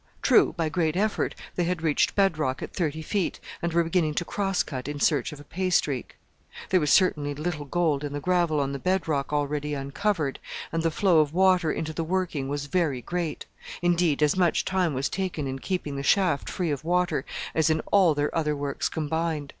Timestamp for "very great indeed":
12.65-14.23